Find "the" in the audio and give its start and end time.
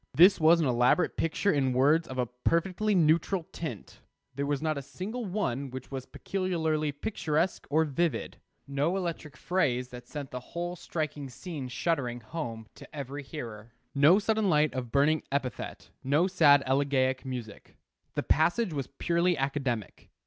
10.31-10.39, 18.15-18.23